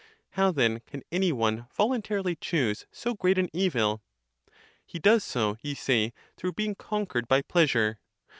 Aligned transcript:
How 0.31 0.51
then 0.51 0.79
can 0.87 1.03
any 1.11 1.31
one 1.31 1.67
voluntarily 1.71 2.35
choose 2.35 2.87
so 2.91 3.13
great 3.13 3.37
an 3.37 3.51
evil? 3.53 4.01
He 4.83 4.97
(does 4.97 5.23
so) 5.23 5.57
ye 5.61 5.75
say, 5.75 6.11
through 6.37 6.53
being 6.53 6.73
conquered 6.73 7.27
by 7.27 7.43
pleasure. 7.43 7.99